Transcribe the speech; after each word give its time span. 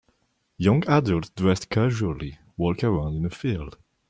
Young 0.57 0.83
adults 0.87 1.29
dressed 1.29 1.69
casually 1.69 2.39
walk 2.57 2.83
around 2.83 3.13
in 3.17 3.23
a 3.25 3.29
field. 3.29 3.77